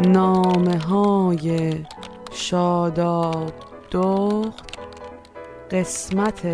[0.00, 1.84] نامه های
[2.32, 3.52] شاداب
[3.92, 4.78] دخت
[5.70, 6.46] قسمت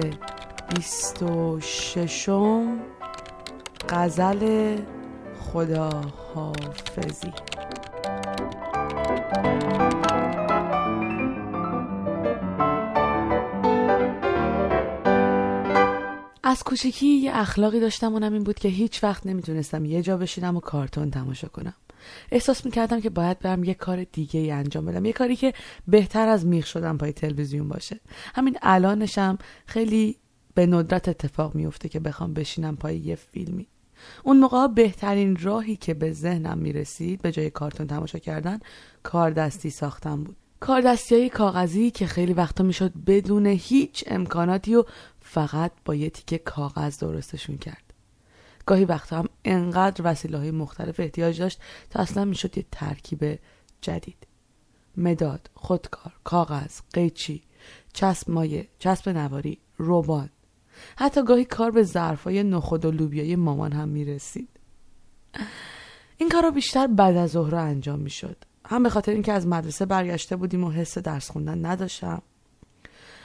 [0.74, 2.78] بیست و ششم
[3.88, 4.76] غزل
[5.40, 5.90] خدا
[16.54, 20.56] از کوچکی یه اخلاقی داشتم اونم این بود که هیچ وقت نمی‌تونستم یه جا بشینم
[20.56, 21.74] و کارتون تماشا کنم.
[22.32, 25.52] احساس می‌کردم که باید برم یه کار دیگه ای انجام بدم یه کاری که
[25.88, 28.00] بهتر از میخ شدم پای تلویزیون باشه.
[28.34, 30.16] همین الانشم خیلی
[30.54, 33.66] به ندرت اتفاق میفته که بخوام بشینم پای یه فیلمی.
[34.22, 38.60] اون موقع بهترین راهی که به ذهنم می‌رسید به جای کارتون تماشا کردن
[39.02, 40.36] کار دستی ساختن بود.
[40.60, 44.84] کار دستی های کاغذی که خیلی وقتا می‌شد بدون هیچ امکاناتی و
[45.26, 47.94] فقط با یه تیکه کاغذ درستشون کرد.
[48.66, 53.38] گاهی وقتا هم انقدر وسیله های مختلف احتیاج داشت تا اصلا می‌شد یه ترکیب
[53.80, 54.26] جدید.
[54.96, 57.42] مداد خودکار کاغذ قیچی
[57.92, 60.30] چسب مایه چسب نواری روبان
[60.96, 64.48] حتی گاهی کار به ظرفای نخود و لوبیای مامان هم می‌رسید.
[66.16, 68.36] این کارا بیشتر بعد از ظهر انجام می‌شد.
[68.66, 72.22] هم به خاطر اینکه از مدرسه برگشته بودیم و حس درس خوندن نداشتم.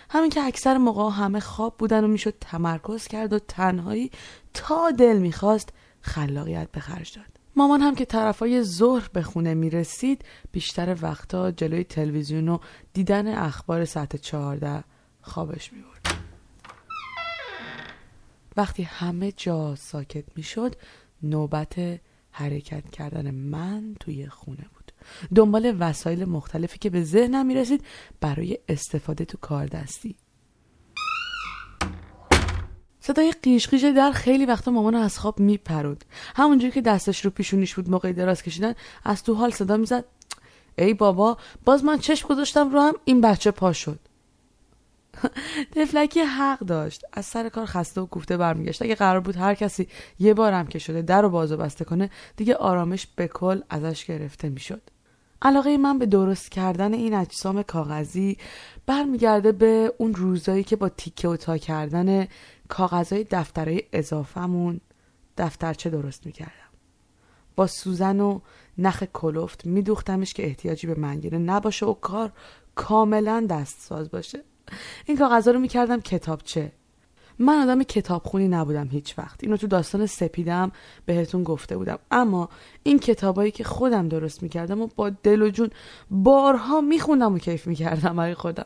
[0.10, 4.12] همین که اکثر موقع همه خواب بودن و می‌شد تمرکز کرد و تنهایی
[4.54, 7.40] تا دل می‌خواست خلاقیت به خرج داد.
[7.56, 12.58] مامان هم که طرفای ظهر به خونه می‌رسید بیشتر وقتا جلوی تلویزیون و
[12.94, 14.84] دیدن اخبار ساعت چهارده
[15.22, 15.90] خوابش می‌برد.
[18.58, 20.76] وقتی همه جا ساکت می‌شد
[21.24, 22.00] نوبت
[22.32, 24.79] حرکت کردن من توی خونه بود.
[25.36, 27.86] دنبال وسایل مختلفی که به ذهنم می‌رسید
[28.22, 30.16] برای استفاده تو کار دستی
[33.00, 36.04] صدای قیش در خیلی وقتا مامان از خواب میپرود.
[36.36, 38.74] همونجوری که دستش رو پیشونیش بود موقع دراز کشیدن
[39.04, 40.06] از تو حال صدا می‌زد.
[40.78, 44.00] ای بابا باز من چشم گذاشتم رو هم این بچه پا شد.
[45.72, 47.06] تفلکی حق داشت.
[47.14, 48.82] از سر کار خسته و کوفته برمیگشت.
[48.82, 49.88] اگه قرار بود هر کسی
[50.20, 54.06] یه بارم که شده در و باز و بسته کنه دیگه آرامش به کل ازش
[54.06, 54.82] گرفته می‌شد.
[55.42, 58.38] علاقه من به درست کردن این اجسام کاغذی
[58.86, 62.28] برمیگرده به اون روزایی که با تیکه و تا کردن
[62.68, 64.82] کاغذهای دفترهای اضافهمون
[65.38, 66.52] دفترچه درست می‌کردم.
[67.56, 68.40] با سوزن و
[68.78, 72.32] نخ کلفت میدوختمش که احتیاجی به منگیره نباشه و کار
[72.76, 74.44] کاملا دستساز باشه.
[75.06, 76.72] این کاغذها رو می‌کردم کتابچه
[77.40, 79.44] من آدم کتابخونی نبودم هیچ وقت.
[79.44, 80.72] اینو تو داستان سپیدم
[81.06, 82.00] بهتون گفته بودم.
[82.12, 82.50] اما
[82.84, 85.70] این کتابایی که خودم درست می‌کردم و با دل و جون
[86.12, 88.66] بارها میخوندم و کیف می‌کردم برای خودم.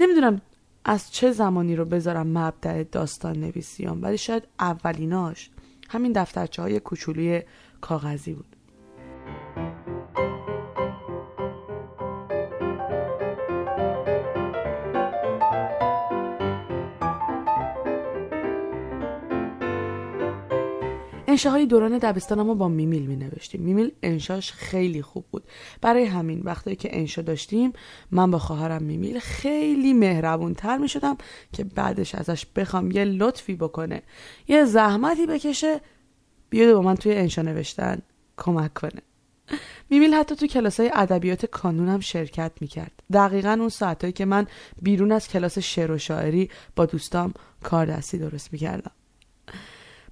[0.00, 0.40] نمی‌دونم
[0.84, 5.50] از چه زمانی رو بذارم مبدع داستان نویسیام ولی شاید اولیناش
[5.88, 7.42] همین دفترچه های کوچولوی
[7.80, 8.56] کاغذی بود.
[21.40, 25.44] انشاهای دوران دبستانم رو با میمیل می نوشتیم میمیل انشاش خیلی خوب بود.
[25.80, 27.72] برای همین وقتی که انشا داشتیم
[28.10, 31.16] من با خواهرم میمیل خیلی مهربون تر می شدم
[31.52, 34.02] که بعدش ازش بخوام یه لطفی بکنه.
[34.48, 35.80] یه زحمتی بکشه
[36.50, 38.02] بیاد با من توی انشا نوشتن
[38.36, 39.02] کمک کنه.
[39.90, 43.02] میمیل حتی تو کلاس های ادبیات کانونم شرکت می‌کرد.
[43.12, 44.46] دقیقا اون ساعتهایی که من
[44.82, 48.92] بیرون از کلاس شعر و شاعری با دوستام کار دستی درست می‌کردم.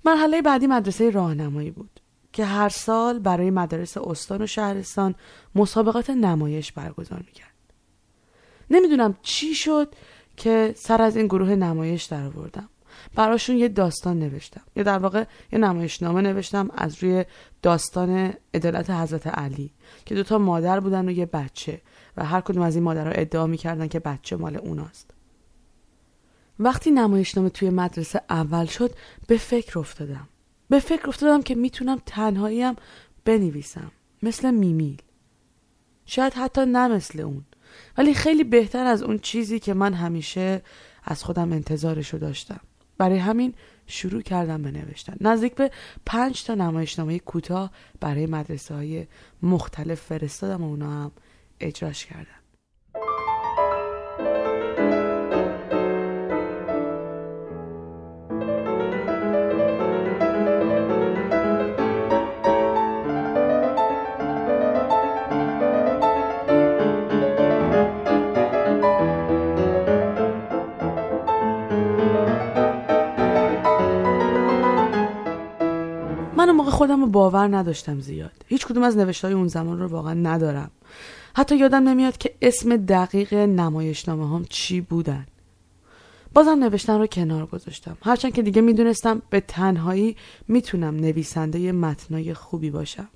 [0.05, 2.01] مرحله بعدی مدرسه راهنمایی بود
[2.33, 5.15] که هر سال برای مدارس استان و شهرستان
[5.55, 7.49] مسابقات نمایش برگزار می‌کرد.
[8.71, 9.95] نمی‌دونم چی شد
[10.37, 12.69] که سر از این گروه نمایش در آوردم
[13.15, 14.61] براشون یه داستان نوشتم.
[14.77, 17.25] یا در واقع یه نمایشنامه نوشتم از روی
[17.63, 19.73] داستان عدالت حضرت علی
[20.05, 21.81] که دوتا مادر بودن و یه بچه
[22.17, 25.15] و هر کدوم از این مادرها ادعا می‌کردن که بچه مال اوناست.
[26.59, 28.95] وقتی نمایشنامه توی مدرسه اول شد
[29.27, 30.29] به فکر افتادم.
[30.69, 32.75] به فکر افتادم که می‌تونم تنهاییم
[33.25, 35.03] بنویسم مثل میمیل.
[36.07, 37.45] شاید حتی نه مثل اون.
[37.99, 40.63] ولی خیلی بهتر از اون چیزی که من همیشه
[41.05, 42.61] از خودم انتظارشو داشتم.
[42.99, 43.55] برای همین
[43.87, 45.17] شروع کردم به نوشتن.
[45.21, 45.71] نزدیک به
[46.07, 47.71] پنج تا نمایشنامه کوتاه
[48.01, 49.07] برای مدرسه های
[49.43, 51.13] مختلف فرستادم و اونا هم
[51.61, 52.38] اجراش کردم
[76.79, 78.33] خودم رو باور نداشتم زیاد.
[78.47, 80.71] هیچ کدوم از نوشته های اون زمان رو واقعا ندارم.
[81.37, 85.27] حتی یادم نمیاد که اسم دقیق نمایشنامه هم چی بودن.
[86.35, 87.97] بازم نوشتن رو کنار گذاشتم.
[88.03, 90.17] هرچند که دیگه می‌دونستم به تنهایی
[90.49, 93.09] می‌تونم نویسنده متنای خوبی باشم.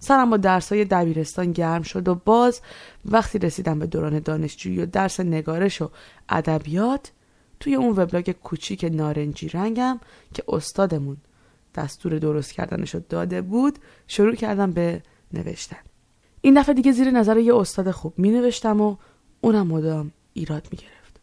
[0.00, 2.60] سرم با درسای دبیرستان گرم شد و باز
[3.04, 5.90] وقتی رسیدم به دوران دانشجویی و درس نگارش و
[6.28, 7.12] ادبیات
[7.60, 10.00] توی اون وبلاگ کوچیک نارنجی رنگم
[10.34, 11.16] که استادمون
[11.74, 13.78] دستور درست کردنشو داده بود
[14.08, 15.76] شروع کردم به نوشتن.
[16.40, 18.96] این دفعه دیگه زیر نظر یه استاد خوب می نوشتم و
[19.40, 21.20] اونم مدام ایراد می گرفت.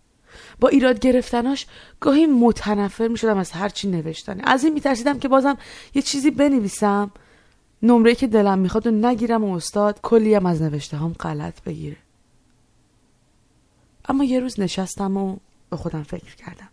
[0.59, 1.68] با ایراد گرفتناش
[2.00, 4.42] گاهی متنفر می شدم از هرچی نوشتن.
[4.44, 5.57] از این می ترسیدم که بازم
[5.94, 7.12] یه چیزی بنویسم.
[7.83, 11.98] نمره که دلم می‌خواد و نگیرم و استاد کلیم از نوشته هم غلط بگیره.
[14.06, 15.38] اما یه روز نشستم و
[15.69, 16.69] به خودم فکر کردم.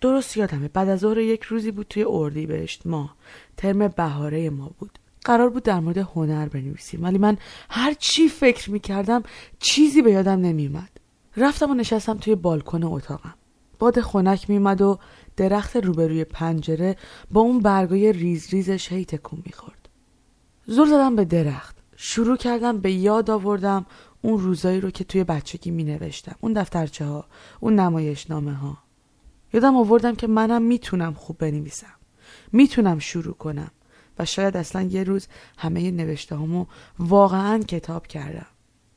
[0.00, 2.86] درست یادمه بعد از ظهر یک روزی بود توی اردی بهشت.
[2.86, 3.10] ما
[3.56, 4.98] ترم بهاره ما بود.
[5.24, 7.38] قرار بود در مورد هنر بنویسیم ولی من
[7.70, 9.22] هر چی فکر می‌کردم
[9.58, 10.90] چیزی به یادم نمیومد
[11.36, 13.34] رفتم و نشستم توی بالکن اتاقم.
[13.78, 14.98] باد خنک میومد و
[15.36, 16.96] درخت روبروی پنجره
[17.30, 19.88] با اون برگای ریز ریزش هی تکون می‌خورد.
[20.66, 21.76] زور زدم به درخت.
[21.96, 23.86] شروع کردم به یاد آوردم
[24.22, 27.24] اون روزایی رو که توی بچگی می نوشتم اون دفترچه ها
[27.60, 28.78] اون نمایش نامه ها
[29.52, 31.94] یادم آوردم که منم می‌تونم خوب بنویسم.
[32.52, 33.70] می‌تونم شروع کنم.
[34.18, 35.26] و شاید اصلا یه روز
[35.58, 36.66] همه نوشته همو
[36.98, 38.46] واقعا کتاب کردم.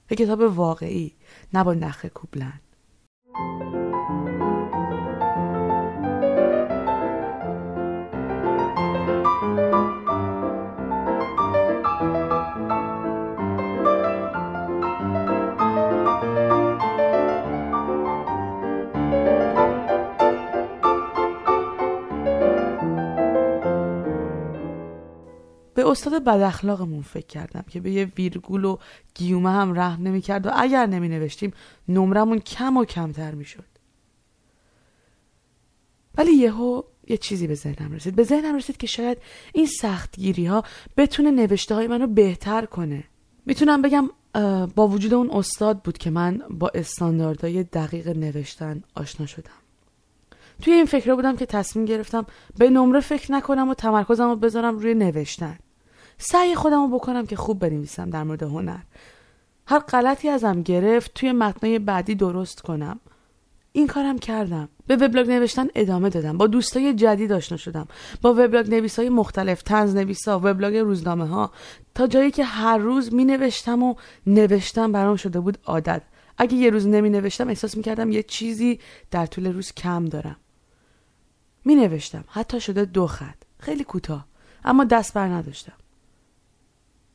[0.10, 1.14] یه کتاب واقعی
[1.54, 2.62] نه با نخ کوبلند
[25.80, 28.78] به استاد بد اخلاقمون فکر کردم که به یه ویرگول و
[29.16, 31.54] گیومه هم رحم نمی‌کرد و اگر نمی نوشتیم
[31.88, 33.66] نمرمون کم و کمتر می‌شد.
[36.18, 38.16] ولی یهو یه چیزی به ذهنم رسید.
[38.16, 39.18] به ذهنم رسید که شاید
[39.54, 40.64] این سختگیری ها
[40.98, 43.04] بتونه نوشته های منو بهتر کنه.
[43.46, 44.10] می‌تونم بگم
[44.76, 49.60] با وجود اون استاد بود که من با استانداردهای دقیق نوشتن آشنا شدم.
[50.62, 52.26] توی این فکره بودم که تصمیم گرفتم
[52.58, 55.58] به نمره فکر نکنم و تمرکزم رو بذارم روی نوشتن.
[56.20, 58.80] سعی خودم رو بکنم که خوب بنویسم در مورد هنر.
[59.68, 63.00] هر غلطی ازم گرفت توی متنای بعدی درست کنم.
[63.72, 64.70] این کارم کردم.
[64.88, 66.38] به وبلاگ نوشتن ادامه دادم.
[66.38, 67.88] با دوستای جدید آشنا شدم.
[68.22, 71.52] با وبلاگ نویسای مختلف تنز نویسا وبلاگ روزنامه ها
[71.96, 73.96] تا جایی که هر روز می نوشتم و
[74.28, 76.02] نوشتم برام شده بود عادت.
[76.38, 78.80] اگه یه روز نمی نوشتم احساس می کردم یه چیزی
[79.12, 80.36] در طول روز کم دارم.
[81.66, 83.36] می نوشتم حتی شده دو خط.
[83.60, 84.26] خیلی کوتاه.
[84.66, 85.79] اما دست بر نداشتم.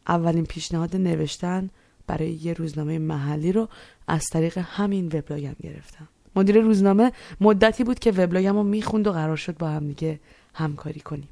[0.08, 1.70] اولین پیشنهاد نوشتن
[2.06, 3.68] برای یه روزنامه محلی رو
[4.08, 6.08] از طریق همین وبلاگم گرفتم.
[6.36, 10.20] مدیر روزنامه مدتی بود که وبلاگم رو می‌خوند و قرار شد با هم دیگه
[10.54, 11.28] همکاری کنیم.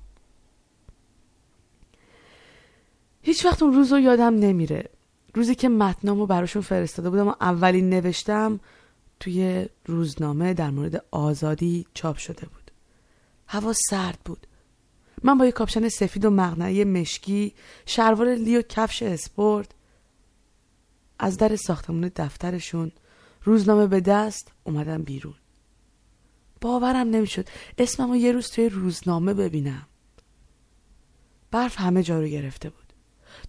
[3.23, 4.89] هیچ وقت اون روز رو یادم نمیره.
[5.35, 8.61] روزی که متنام رو براشون فرستاده بودم و اولین نوشتم
[9.21, 12.71] توی روزنامه در مورد آزادی چاپ شده بود.
[13.47, 14.47] هوا سرد بود.
[15.25, 17.55] من با یه کاپشن سفید و مقنعه‌ی مشکی
[17.87, 19.71] شلوار لی و کفش اسپورت.
[21.19, 22.93] از در ساختمون دفترشون
[23.45, 25.35] روزنامه به دست اومدم بیرون.
[26.61, 27.49] باورم نمی‌شد
[27.79, 29.87] اسمم رو یه روز توی روزنامه ببینم.
[31.51, 32.83] برف همه جا رو گرفته بود.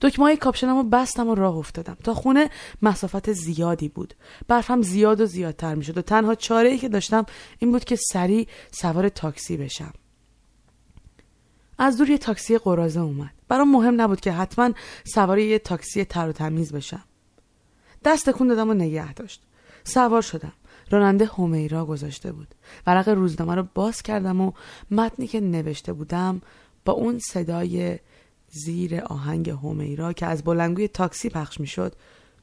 [0.01, 1.97] دکمه های کاپشنم رو بستم و راه افتادم.
[2.03, 2.49] تا خونه
[2.81, 4.13] مسافت زیادی بود.
[4.47, 7.25] برفم زیاد و زیادتر می‌شد و تنها چاره ای که داشتم
[7.59, 9.93] این بود که سریع سوار تاکسی بشم.
[11.77, 13.31] از دور یه تاکسی قرازه اومد.
[13.47, 14.71] برام مهم نبود که حتما
[15.03, 17.03] سوار یه تاکسی تر و تمیز بشم.
[18.05, 19.41] دست کن دادم و نگه داشت.
[19.83, 20.53] سوار شدم.
[20.91, 22.55] راننده همیرا گذاشته بود.
[22.87, 24.51] ورق روزنامه رو باز کردم و
[24.91, 26.41] متنی که نوشته بودم
[26.85, 27.99] با اون صدای
[28.49, 31.93] زیر آهنگ همیرا که از بلنگوی تاکسی پخش می‌شد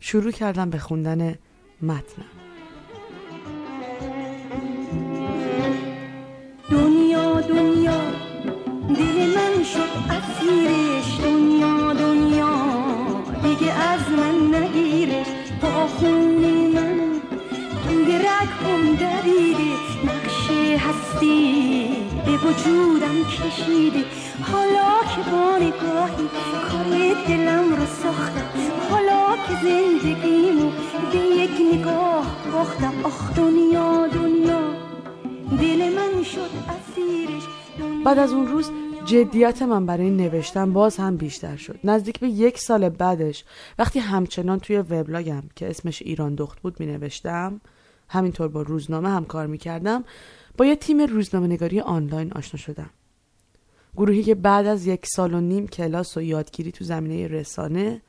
[0.00, 1.34] شروع کردم به خوندن
[1.82, 2.24] متنم.
[6.70, 7.79] دنیا دنیا
[9.72, 12.54] شد اسیرش دنیا دنیا.
[13.42, 15.26] دیگه از من نگیرش
[15.62, 16.98] با خونی من
[17.84, 18.50] توی رگ
[18.98, 19.70] دویده.
[20.04, 21.88] نقشه هستی
[22.26, 24.04] به وجودم کشیده.
[24.52, 26.28] حالا که با نگاهی
[26.70, 28.48] کار دلم رو ساختم.
[28.90, 30.70] حالا که زندگیمو
[31.12, 32.94] به یک نگاه باختم.
[33.04, 34.60] آخ دنیا دنیا.
[35.60, 37.42] دل من شد اسیرش.
[38.04, 38.70] بعد از اون روز
[39.10, 41.80] جدیت من برای نوشتن باز هم بیشتر شد.
[41.84, 43.44] نزدیک به یک سال بعدش
[43.78, 47.60] وقتی همچنان توی وبلاگم که اسمش ایران دخت بود می نوشتم
[48.08, 50.04] همینطور با روزنامه هم کار می کردم
[50.56, 52.90] با یه تیم روزنامه نگاری آنلاین آشنا شدم.
[53.96, 58.02] گروهی که بعد از یک سال و نیم کلاس و یادگیری تو زمینه رسانه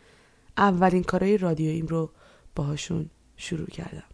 [0.57, 2.09] اولین کارهای رادیوییم رو
[2.55, 4.10] باهاشون شروع کردم.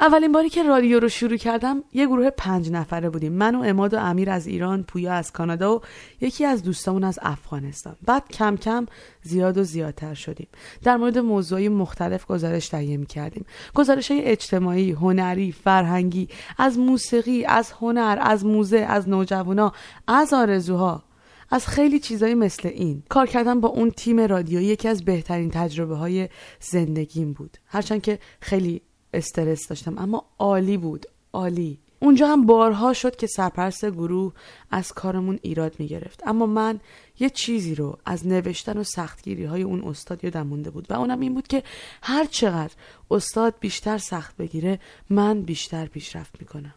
[0.00, 3.32] اولین باری که رادیو رو شروع کردم یه گروه پنج نفره بودیم.
[3.32, 5.80] من و اماد و امیر از ایران پویا از کانادا و
[6.20, 7.96] یکی از دوستامون از افغانستان.
[8.06, 8.86] بعد کم کم
[9.22, 10.48] زیاد و زیادتر شدیم.
[10.82, 16.28] در مورد موضوعی مختلف گزارش تهیه می کردیم گزارش های اجتماعی هنری فرهنگی
[16.58, 19.72] از موسیقی از هنر از موزه از نوجوانا
[20.06, 21.02] از آرزوها
[21.50, 23.02] از خیلی چیزایی مثل این.
[23.08, 26.28] کار کردن با اون تیم رادیویی یکی از بهترین تجربه های
[26.60, 27.58] زندگیم بود.
[27.66, 28.82] هرچند که خیلی
[29.14, 31.78] استرس داشتم اما عالی بود عالی.
[32.00, 34.32] اونجا هم بارها شد که سرپرست گروه
[34.70, 36.80] از کارمون ایراد می گرفت اما من
[37.18, 41.20] یه چیزی رو از نوشتن و سختگیری های اون استاد یادم مونده بود و اونم
[41.20, 41.62] این بود که
[42.02, 42.72] هر چقدر
[43.10, 46.74] استاد بیشتر سخت بگیره من بیشتر پیشرفت می‌کنم.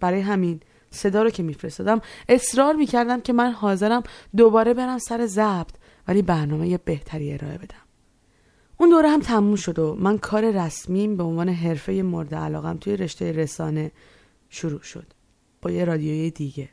[0.00, 0.60] برای همین
[0.90, 4.02] صدا رو که میفرستادم اصرار می‌کردم که من حاضرم
[4.36, 5.74] دوباره برم سر ضبط
[6.08, 7.89] ولی برنامه بهتری ارائه بدم.
[8.80, 12.96] اون دوره هم تموم شد و من کار رسمیم به عنوان حرفه مورد علاقم توی
[12.96, 13.92] رشته رسانه
[14.50, 15.06] شروع شد.
[15.62, 16.68] با یه رادیوی دیگه.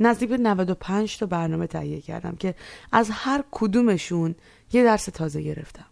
[0.00, 2.54] نزدیک به 95 تا برنامه تهیه کردم که
[2.92, 4.34] از هر کدومشون
[4.72, 5.86] یه درس تازه گرفتم.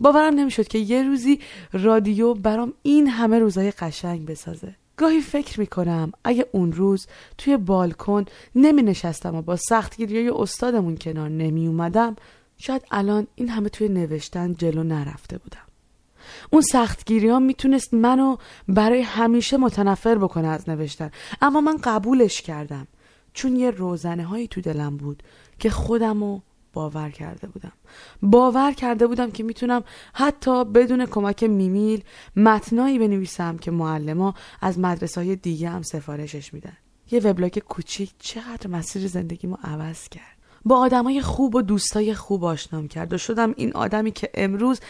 [0.00, 1.40] باورم نمی‌شد که یه روزی
[1.72, 4.74] رادیو برام این همه روزای قشنگ بسازه.
[4.96, 7.06] گاهی فکر می‌کنم اگه اون روز
[7.38, 12.16] توی بالکن نمی نشستم و با سختگیری استادمون کنار نمی اومدم
[12.58, 15.66] شاید الان این همه توی نوشتن جلو نرفته بودم.
[16.50, 18.36] اون سختگیری ها می‌تونست منو
[18.68, 21.10] برای همیشه متنفر بکنه از نوشتن.
[21.42, 22.86] اما من قبولش کردم.
[23.32, 25.22] چون یه روزنه هایی تو دلم بود
[25.58, 26.40] که خودمو
[26.72, 27.72] باور کرده بودم.
[28.22, 32.04] باور کرده بودم که می‌تونم حتی بدون کمک میمیل
[32.36, 36.76] متنایی بنویسم که معلما از مدرسه های دیگه هم سفارشش میدن.
[37.10, 40.35] یه وبلاگ کوچیک چقدر مسیر زندگیمو عوض کرد.
[40.66, 44.80] با آدمای خوب و دوستای خوب آشنام کرد و شدم این آدمی که امروز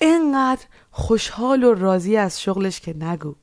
[0.00, 3.34] انقدر خوشحال و راضی از شغلش که نگو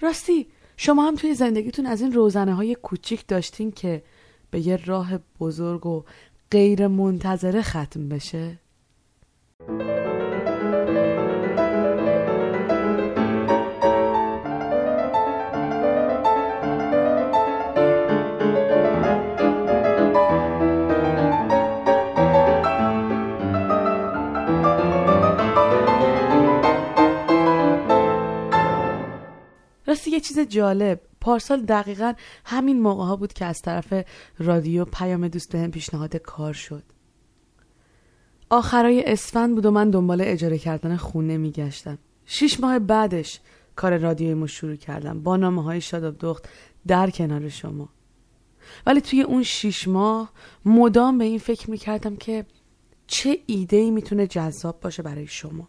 [0.00, 4.02] راستی شما هم توی زندگیتون از این روزنه های کوچیک داشتین که
[4.50, 6.04] به یه راه بزرگ و
[6.50, 8.58] غیر منتظره ختم بشه؟
[29.86, 31.00] راستی یه چیز جالب.
[31.20, 32.12] پارسال دقیقا
[32.44, 34.04] همین موقع ها بود که از طرف
[34.38, 36.82] رادیو پیام دوست بهم پیشنهاد کار شد.
[38.50, 43.40] آخرای اسفند بود و من دنبال اجاره کردن خونه میگشتم شیش ماه بعدش
[43.76, 45.22] کار رادیویمو شروع کردم.
[45.22, 46.48] با نامه های شاداب دخت
[46.86, 47.88] در کنار شما.
[48.86, 50.32] ولی توی اون شیش ماه
[50.64, 52.46] مدام به این فکر می‌کردم که
[53.06, 55.68] چه ایده ای می‌تونه جذاب باشه برای شما.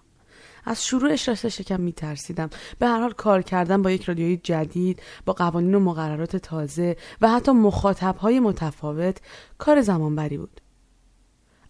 [0.65, 2.49] از شروعش راستش شکم میترسیدم.
[2.79, 7.29] به هر حال کار کردن با یک رادیوی جدید با قوانین و مقررات تازه و
[7.29, 9.17] حتی مخاطبهای متفاوت
[9.57, 10.61] کار زمانبری بود.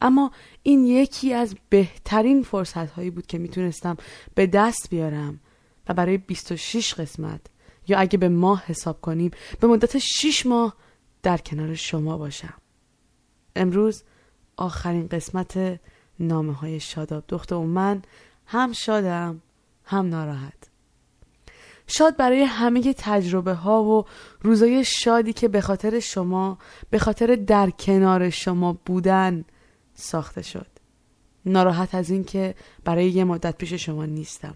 [0.02, 0.32] اما
[0.64, 3.98] این یکی از بهترین فرصت هایی بود که می‌تونستم
[4.36, 5.40] به دست بیارم
[5.90, 7.42] و برای 26 قسمت
[7.88, 10.76] یا اگه به ماه حساب کنیم به مدت 6 ماه
[11.24, 12.54] در کنار شما باشم.
[13.56, 14.04] امروز
[14.58, 15.80] آخرین قسمت
[16.20, 17.24] نامه های شاداب.
[17.30, 18.02] دخت و من
[18.46, 19.42] هم شادم
[19.86, 20.70] هم ناراحت.
[21.88, 24.06] شاد برای همه تجربه ها و
[24.42, 26.58] روزای شادی که به خاطر شما
[26.90, 29.46] به خاطر در کنار شما بودن
[29.94, 30.68] ساخته شد.
[31.46, 34.56] ناراحت از این که برای یه مدت پیش شما نیستم.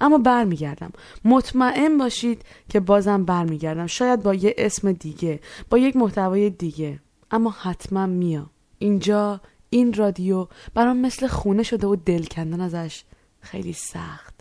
[0.00, 0.92] اما برمیگردم.
[1.24, 3.86] مطمئن باشید که بازم برمیگردم.
[3.86, 5.40] شاید با یه اسم دیگه
[5.70, 7.00] با یک محتوای دیگه.
[7.30, 8.50] اما حتما میام.
[8.78, 9.40] اینجا
[9.70, 13.04] این رادیو برام مثل خونه شده و دل کندن ازش
[13.40, 14.34] خیلی سخت.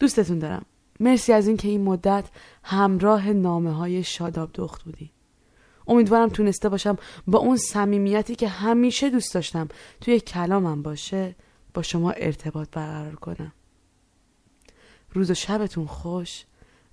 [0.00, 0.64] دوستتون دارم.
[1.00, 2.24] مرسی از اینکه این مدت
[2.62, 5.10] همراه نامه های شاداب دخت بودی.
[5.86, 9.68] امیدوارم تونسته باشم با اون صمیمیتی که همیشه دوست داشتم
[10.00, 11.36] توی کلامم باشه
[11.74, 13.52] با شما ارتباط برقرار کنم.
[15.12, 16.44] روز و شبتون خوش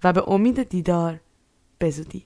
[0.04, 1.20] و به امید دیدار
[1.82, 2.26] بزودی